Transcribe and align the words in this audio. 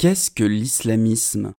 Qu'est-ce 0.00 0.30
que 0.30 0.44
l'islamisme? 0.44 1.52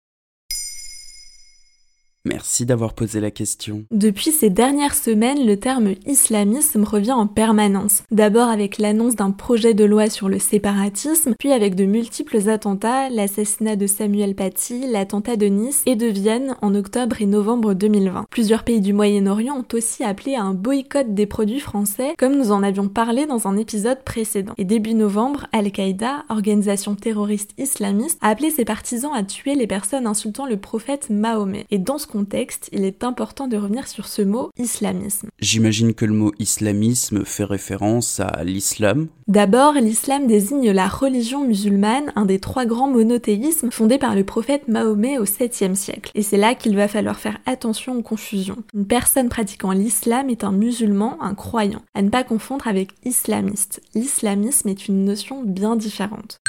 Merci 2.27 2.67
d'avoir 2.67 2.93
posé 2.93 3.19
la 3.19 3.31
question. 3.31 3.85
Depuis 3.91 4.31
ces 4.31 4.51
dernières 4.51 4.95
semaines, 4.95 5.47
le 5.47 5.57
terme 5.57 5.95
islamisme 6.05 6.85
revient 6.85 7.13
en 7.13 7.27
permanence. 7.27 8.03
D'abord 8.11 8.49
avec 8.49 8.77
l'annonce 8.77 9.17
d'un 9.17 9.31
projet 9.31 9.73
de 9.73 9.87
loi 9.87 10.11
sur 10.11 10.29
le 10.29 10.39
séparatisme, 10.39 11.33
puis 11.39 11.51
avec 11.51 11.75
de 11.77 11.87
multiples 11.87 12.51
attentats, 12.51 13.09
l'assassinat 13.09 13.77
de 13.77 13.87
Samuel 13.87 14.35
Paty, 14.35 14.87
l'attentat 14.87 15.37
de 15.37 15.47
Nice 15.47 15.83
et 15.87 15.97
de 15.97 16.09
Vienne 16.09 16.57
en 16.61 16.75
octobre 16.75 17.23
et 17.23 17.27
novembre 17.27 17.73
2020. 17.73 18.27
Plusieurs 18.29 18.65
pays 18.65 18.83
du 18.83 18.93
Moyen-Orient 18.93 19.57
ont 19.57 19.75
aussi 19.75 20.05
appelé 20.05 20.35
à 20.35 20.43
un 20.43 20.53
boycott 20.53 21.15
des 21.15 21.27
produits 21.27 21.59
français, 21.59 22.15
comme 22.19 22.37
nous 22.37 22.53
en 22.53 22.63
avions 22.63 22.89
parlé 22.89 23.25
dans 23.25 23.49
un 23.49 23.57
épisode 23.57 24.05
précédent. 24.05 24.53
Et 24.59 24.65
début 24.67 24.93
novembre, 24.93 25.47
Al-Qaïda, 25.53 26.25
organisation 26.29 26.97
terroriste 26.97 27.53
islamiste, 27.57 28.19
a 28.21 28.29
appelé 28.29 28.51
ses 28.51 28.67
partisans 28.67 29.13
à 29.15 29.23
tuer 29.23 29.55
les 29.55 29.67
personnes 29.67 30.07
insultant 30.07 30.45
le 30.45 30.59
prophète 30.59 31.09
Mahomet. 31.09 31.65
Et 31.71 31.79
dans 31.79 31.97
ce 31.97 32.10
contexte, 32.11 32.69
il 32.73 32.85
est 32.85 33.05
important 33.05 33.47
de 33.47 33.57
revenir 33.57 33.89
sur 33.89 34.07
ce 34.07 34.21
mot 34.21 34.51
islamisme. 34.59 35.29
J'imagine 35.39 35.95
que 35.95 36.05
le 36.05 36.13
mot 36.13 36.33
islamisme 36.39 37.25
fait 37.25 37.45
référence 37.45 38.21
à 38.21 38.45
l'islam. 38.45 39.09
D'abord, 39.29 39.75
l'islam 39.75 40.27
désigne 40.27 40.73
la 40.73 40.89
religion 40.89 41.47
musulmane, 41.47 42.13
un 42.17 42.27
des 42.27 42.41
trois 42.41 42.67
grands 42.67 42.91
monothéismes 42.91 43.71
fondés 43.71 43.99
par 43.99 44.15
le 44.15 44.25
prophète 44.25 44.69
Mahomet 44.69 45.19
au 45.19 45.25
7e 45.25 45.75
siècle. 45.75 46.11
Et 46.15 46.23
c'est 46.23 46.37
là 46.37 46.55
qu'il 46.55 46.77
va 46.77 46.89
falloir 46.89 47.19
faire 47.19 47.39
attention 47.47 47.97
aux 47.97 48.03
confusions. 48.03 48.63
Une 48.75 48.87
personne 48.87 49.29
pratiquant 49.29 49.71
l'islam 49.71 50.29
est 50.29 50.45
un 50.45 50.53
musulman, 50.53 51.17
un 51.23 51.35
croyant, 51.35 51.83
à 51.95 52.03
ne 52.03 52.11
pas 52.11 52.25
confondre 52.25 52.67
avec 52.67 52.91
islamiste. 53.05 53.81
L'islamisme 53.95 54.69
est 54.69 54.89
une 54.89 55.05
notion 55.05 55.43
bien 55.45 55.77
différente. 55.77 56.41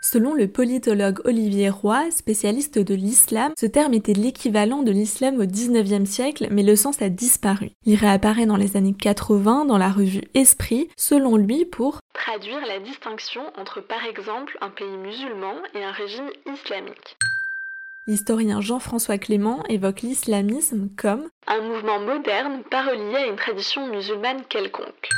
Selon 0.00 0.32
le 0.32 0.46
politologue 0.46 1.20
Olivier 1.24 1.70
Roy, 1.70 2.10
spécialiste 2.12 2.78
de 2.78 2.94
l'islam, 2.94 3.52
ce 3.58 3.66
terme 3.66 3.94
était 3.94 4.12
l'équivalent 4.12 4.82
de 4.82 4.92
l'islam 4.92 5.40
au 5.40 5.44
19e 5.44 6.06
siècle, 6.06 6.46
mais 6.52 6.62
le 6.62 6.76
sens 6.76 7.02
a 7.02 7.08
disparu. 7.08 7.72
Il 7.84 7.96
réapparaît 7.96 8.46
dans 8.46 8.56
les 8.56 8.76
années 8.76 8.94
80 8.94 9.64
dans 9.64 9.76
la 9.76 9.90
revue 9.90 10.22
Esprit, 10.34 10.88
selon 10.96 11.36
lui 11.36 11.64
pour 11.64 11.98
traduire 12.14 12.64
la 12.66 12.78
distinction 12.78 13.42
entre 13.58 13.80
par 13.80 14.04
exemple 14.04 14.56
un 14.60 14.70
pays 14.70 14.96
musulman 14.98 15.54
et 15.74 15.82
un 15.82 15.92
régime 15.92 16.30
islamique. 16.46 17.16
L'historien 18.06 18.60
Jean-François 18.60 19.18
Clément 19.18 19.64
évoque 19.68 20.02
l'islamisme 20.02 20.88
comme 20.96 21.28
un 21.48 21.60
mouvement 21.60 22.00
moderne 22.00 22.62
pas 22.70 22.82
relié 22.82 23.16
à 23.16 23.26
une 23.26 23.36
tradition 23.36 23.88
musulmane 23.88 24.42
quelconque. 24.48 25.08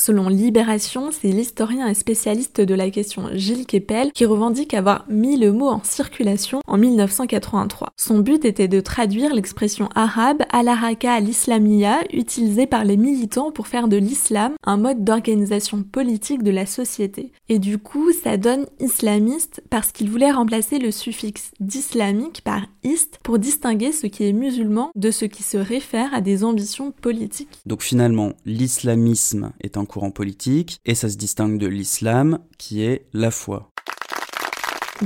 Selon 0.00 0.30
Libération, 0.30 1.10
c'est 1.12 1.28
l'historien 1.28 1.86
et 1.86 1.92
spécialiste 1.92 2.62
de 2.62 2.74
la 2.74 2.88
question 2.88 3.24
Gilles 3.34 3.66
Kepel 3.66 4.12
qui 4.12 4.24
revendique 4.24 4.72
avoir 4.72 5.04
mis 5.10 5.36
le 5.36 5.52
mot 5.52 5.68
en 5.68 5.84
circulation 5.84 6.62
en 6.66 6.78
1983. 6.78 7.90
Son 7.98 8.20
but 8.20 8.46
était 8.46 8.66
de 8.66 8.80
traduire 8.80 9.34
l'expression 9.34 9.90
arabe 9.94 10.40
al-haraka 10.52 11.12
al-islamiyya 11.12 11.98
utilisée 12.14 12.66
par 12.66 12.84
les 12.84 12.96
militants 12.96 13.52
pour 13.52 13.66
faire 13.66 13.88
de 13.88 13.98
l'islam 13.98 14.54
un 14.64 14.78
mode 14.78 15.04
d'organisation 15.04 15.82
politique 15.82 16.42
de 16.42 16.50
la 16.50 16.64
société. 16.64 17.30
Et 17.50 17.58
du 17.58 17.76
coup, 17.76 18.10
ça 18.24 18.38
donne 18.38 18.64
islamiste 18.80 19.62
parce 19.68 19.92
qu'il 19.92 20.08
voulait 20.08 20.30
remplacer 20.30 20.78
le 20.78 20.92
suffixe 20.92 21.50
d'islamique 21.60 22.40
par 22.42 22.62
ist 22.84 23.18
pour 23.22 23.38
distinguer 23.38 23.92
ce 23.92 24.06
qui 24.06 24.24
est 24.24 24.32
musulman 24.32 24.92
de 24.94 25.10
ce 25.10 25.26
qui 25.26 25.42
se 25.42 25.58
réfère 25.58 26.14
à 26.14 26.22
des 26.22 26.42
ambitions 26.42 26.90
politiques. 26.90 27.60
Donc 27.66 27.82
finalement, 27.82 28.32
l'islamisme 28.46 29.52
est 29.60 29.76
un 29.76 29.84
courant 29.90 30.12
politique 30.12 30.80
et 30.86 30.94
ça 30.94 31.08
se 31.08 31.16
distingue 31.16 31.58
de 31.58 31.66
l'islam 31.66 32.38
qui 32.58 32.84
est 32.84 33.06
la 33.12 33.30
foi. 33.30 33.70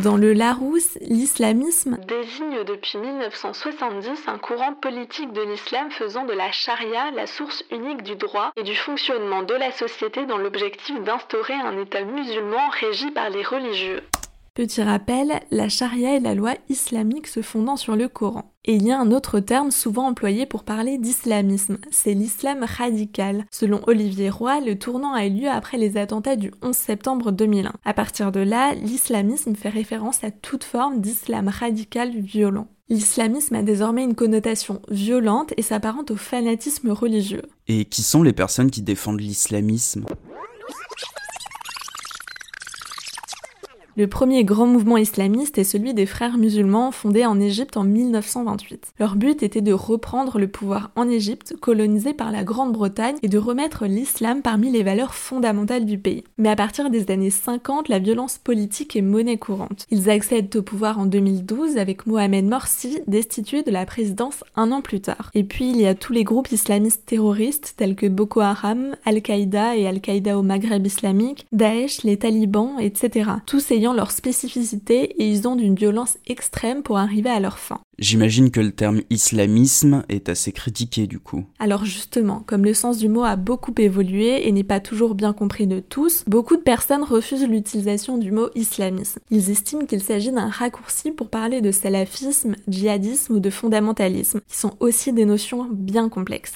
Dans 0.02 0.16
le 0.16 0.32
Larousse, 0.32 0.98
l'islamisme 1.02 1.98
désigne 2.08 2.64
depuis 2.64 2.98
1970 2.98 4.26
un 4.26 4.38
courant 4.38 4.74
politique 4.74 5.32
de 5.32 5.42
l'islam 5.42 5.90
faisant 5.90 6.24
de 6.24 6.32
la 6.32 6.50
charia 6.50 7.12
la 7.12 7.28
source 7.28 7.62
unique 7.70 8.02
du 8.02 8.16
droit 8.16 8.50
et 8.56 8.64
du 8.64 8.74
fonctionnement 8.74 9.44
de 9.44 9.54
la 9.54 9.70
société 9.70 10.26
dans 10.26 10.38
l'objectif 10.38 11.00
d'instaurer 11.04 11.54
un 11.54 11.78
État 11.78 12.02
musulman 12.02 12.68
régi 12.80 13.10
par 13.12 13.30
les 13.30 13.44
religieux. 13.44 14.02
Petit 14.54 14.84
rappel, 14.84 15.40
la 15.50 15.68
charia 15.68 16.14
est 16.14 16.20
la 16.20 16.36
loi 16.36 16.54
islamique 16.68 17.26
se 17.26 17.42
fondant 17.42 17.76
sur 17.76 17.96
le 17.96 18.06
Coran. 18.06 18.52
Et 18.64 18.76
il 18.76 18.86
y 18.86 18.92
a 18.92 19.00
un 19.00 19.10
autre 19.10 19.40
terme 19.40 19.72
souvent 19.72 20.06
employé 20.06 20.46
pour 20.46 20.62
parler 20.62 20.96
d'islamisme, 20.96 21.78
c'est 21.90 22.14
l'islam 22.14 22.62
radical. 22.62 23.46
Selon 23.50 23.80
Olivier 23.88 24.30
Roy, 24.30 24.60
le 24.60 24.78
tournant 24.78 25.12
a 25.12 25.26
eu 25.26 25.30
lieu 25.30 25.48
après 25.48 25.76
les 25.76 25.96
attentats 25.96 26.36
du 26.36 26.52
11 26.62 26.72
septembre 26.72 27.32
2001. 27.32 27.72
À 27.84 27.94
partir 27.94 28.30
de 28.30 28.38
là, 28.38 28.74
l'islamisme 28.74 29.56
fait 29.56 29.70
référence 29.70 30.22
à 30.22 30.30
toute 30.30 30.62
forme 30.62 31.00
d'islam 31.00 31.48
radical 31.48 32.12
violent. 32.12 32.68
L'islamisme 32.88 33.56
a 33.56 33.62
désormais 33.62 34.04
une 34.04 34.14
connotation 34.14 34.80
violente 34.88 35.52
et 35.56 35.62
s'apparente 35.62 36.12
au 36.12 36.16
fanatisme 36.16 36.90
religieux. 36.90 37.42
Et 37.66 37.86
qui 37.86 38.02
sont 38.02 38.22
les 38.22 38.32
personnes 38.32 38.70
qui 38.70 38.82
défendent 38.82 39.20
l'islamisme? 39.20 40.04
Le 43.96 44.08
premier 44.08 44.42
grand 44.42 44.66
mouvement 44.66 44.96
islamiste 44.96 45.56
est 45.56 45.62
celui 45.62 45.94
des 45.94 46.06
frères 46.06 46.36
musulmans 46.36 46.90
fondés 46.90 47.26
en 47.26 47.38
Égypte 47.38 47.76
en 47.76 47.84
1928. 47.84 48.94
Leur 48.98 49.14
but 49.14 49.44
était 49.44 49.60
de 49.60 49.72
reprendre 49.72 50.40
le 50.40 50.48
pouvoir 50.48 50.90
en 50.96 51.08
Égypte, 51.08 51.54
colonisé 51.60 52.12
par 52.12 52.32
la 52.32 52.42
Grande-Bretagne, 52.42 53.14
et 53.22 53.28
de 53.28 53.38
remettre 53.38 53.86
l'islam 53.86 54.42
parmi 54.42 54.72
les 54.72 54.82
valeurs 54.82 55.14
fondamentales 55.14 55.84
du 55.84 55.96
pays. 55.96 56.24
Mais 56.38 56.48
à 56.48 56.56
partir 56.56 56.90
des 56.90 57.08
années 57.12 57.30
50, 57.30 57.88
la 57.88 58.00
violence 58.00 58.38
politique 58.38 58.96
est 58.96 59.02
monnaie 59.02 59.36
courante. 59.36 59.86
Ils 59.92 60.10
accèdent 60.10 60.56
au 60.56 60.62
pouvoir 60.62 60.98
en 60.98 61.06
2012 61.06 61.78
avec 61.78 62.08
Mohamed 62.08 62.46
Morsi, 62.46 62.98
destitué 63.06 63.62
de 63.62 63.70
la 63.70 63.86
présidence 63.86 64.42
un 64.56 64.72
an 64.72 64.80
plus 64.80 65.02
tard. 65.02 65.30
Et 65.34 65.44
puis 65.44 65.70
il 65.70 65.80
y 65.80 65.86
a 65.86 65.94
tous 65.94 66.12
les 66.12 66.24
groupes 66.24 66.50
islamistes 66.50 67.06
terroristes 67.06 67.74
tels 67.76 67.94
que 67.94 68.06
Boko 68.06 68.40
Haram, 68.40 68.96
Al-Qaïda 69.04 69.76
et 69.76 69.86
Al-Qaïda 69.86 70.36
au 70.36 70.42
Maghreb 70.42 70.84
islamique, 70.84 71.46
Daesh, 71.52 72.02
les 72.02 72.16
talibans, 72.16 72.80
etc. 72.80 73.30
Tous 73.46 73.60
ces 73.92 73.96
leur 73.96 74.10
spécificité 74.10 75.22
et 75.22 75.28
ils 75.28 75.46
ont 75.46 75.56
d'une 75.56 75.74
violence 75.74 76.16
extrême 76.26 76.82
pour 76.82 76.96
arriver 76.96 77.28
à 77.28 77.40
leur 77.40 77.58
fin. 77.58 77.80
J'imagine 77.98 78.50
que 78.50 78.60
le 78.60 78.72
terme 78.72 79.02
islamisme 79.10 80.04
est 80.08 80.28
assez 80.28 80.52
critiqué 80.52 81.06
du 81.06 81.20
coup. 81.20 81.44
Alors 81.58 81.84
justement, 81.84 82.42
comme 82.46 82.64
le 82.64 82.74
sens 82.74 82.98
du 82.98 83.08
mot 83.08 83.22
a 83.24 83.36
beaucoup 83.36 83.74
évolué 83.78 84.48
et 84.48 84.52
n'est 84.52 84.64
pas 84.64 84.80
toujours 84.80 85.14
bien 85.14 85.32
compris 85.32 85.66
de 85.66 85.80
tous, 85.80 86.24
beaucoup 86.26 86.56
de 86.56 86.62
personnes 86.62 87.04
refusent 87.04 87.46
l'utilisation 87.46 88.16
du 88.16 88.32
mot 88.32 88.48
islamisme. 88.54 89.20
Ils 89.30 89.50
estiment 89.50 89.84
qu'il 89.84 90.02
s'agit 90.02 90.32
d'un 90.32 90.48
raccourci 90.48 91.10
pour 91.12 91.28
parler 91.28 91.60
de 91.60 91.70
salafisme, 91.70 92.56
djihadisme 92.66 93.34
ou 93.34 93.40
de 93.40 93.50
fondamentalisme, 93.50 94.40
qui 94.48 94.56
sont 94.56 94.76
aussi 94.80 95.12
des 95.12 95.24
notions 95.24 95.68
bien 95.70 96.08
complexes. 96.08 96.54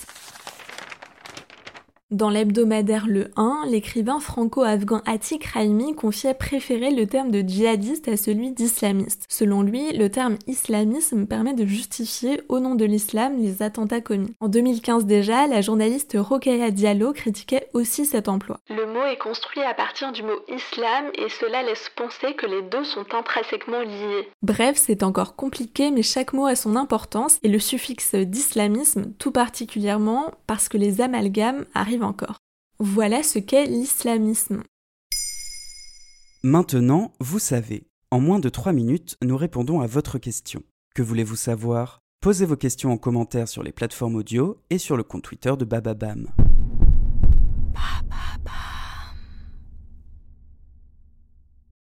Dans 2.11 2.31
l'hebdomadaire 2.31 3.05
Le 3.07 3.31
1, 3.37 3.65
l'écrivain 3.69 4.19
franco-afghan 4.19 5.03
Atik 5.05 5.45
Raimi 5.45 5.95
confiait 5.95 6.33
préférer 6.33 6.91
le 6.91 7.07
terme 7.07 7.31
de 7.31 7.47
djihadiste 7.47 8.09
à 8.09 8.17
celui 8.17 8.51
d'islamiste. 8.53 9.27
Selon 9.29 9.61
lui, 9.61 9.93
le 9.93 10.09
terme 10.09 10.39
islamisme 10.47 11.27
permet 11.27 11.53
de 11.53 11.67
justifier 11.67 12.41
au 12.49 12.61
nom 12.61 12.77
de 12.77 12.87
l'islam 12.87 13.37
les 13.37 13.63
attentats 13.63 14.01
commis. 14.01 14.35
En 14.41 14.49
2015 14.49 15.05
déjà, 15.05 15.47
la 15.47 15.61
journaliste 15.61 16.17
Rokaya 16.19 16.71
Diallo 16.71 17.13
critiquait 17.13 17.69
aussi 17.75 18.07
cet 18.07 18.31
emploi. 18.31 18.59
Le 18.71 18.87
mot 18.87 19.05
est 19.05 19.19
construit 19.19 19.63
à 19.63 19.75
partir 19.75 20.11
du 20.11 20.23
mot 20.23 20.41
islam 20.49 21.11
et 21.13 21.29
cela 21.29 21.63
laisse 21.63 21.91
penser 21.95 22.33
que 22.33 22.47
les 22.47 22.63
deux 22.71 22.85
sont 22.85 23.05
intrinsèquement 23.13 23.83
liés. 23.83 24.31
Bref, 24.41 24.77
c'est 24.79 25.03
encore 25.03 25.37
compliqué 25.37 25.91
mais 25.91 26.03
chaque 26.03 26.33
mot 26.33 26.47
a 26.47 26.57
son 26.57 26.75
importance 26.75 27.39
et 27.43 27.49
le 27.49 27.59
suffixe 27.59 28.15
d'islamisme 28.15 29.13
tout 29.19 29.31
particulièrement 29.31 30.33
parce 30.47 30.71
que 30.71 30.79
les 30.79 31.03
amalgames 31.03 31.67
arrivent 31.75 31.98
encore. 32.03 32.39
Voilà 32.79 33.23
ce 33.23 33.39
qu'est 33.39 33.67
l'islamisme. 33.67 34.62
Maintenant, 36.43 37.12
vous 37.21 37.39
savez. 37.39 37.89
En 38.11 38.21
moins 38.21 38.39
de 38.39 38.49
3 38.49 38.73
minutes, 38.73 39.17
nous 39.23 39.37
répondons 39.37 39.81
à 39.81 39.87
votre 39.87 40.19
question. 40.19 40.62
Que 40.95 41.03
voulez-vous 41.03 41.37
savoir? 41.37 42.00
Posez 42.21 42.47
vos 42.47 42.56
questions 42.56 42.93
en 42.93 42.97
commentaire 42.97 43.49
sur 43.49 43.62
les 43.62 43.73
plateformes 43.73 44.17
audio 44.17 44.61
et 44.71 44.79
sur 44.79 44.97
le 44.97 45.03
compte 45.03 45.23
Twitter 45.23 45.55
de 45.59 45.65
Bababam. 45.65 46.29
Bababam. 47.75 48.78